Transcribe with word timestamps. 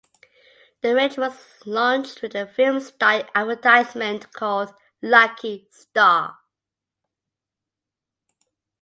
The 0.81 0.95
range 0.95 1.15
was 1.19 1.61
launched 1.63 2.23
with 2.23 2.33
a 2.33 2.47
film 2.47 2.79
style 2.79 3.23
advertisement 3.35 4.33
called 4.33 4.73
"Lucky 4.99 5.67
Star". 5.69 6.39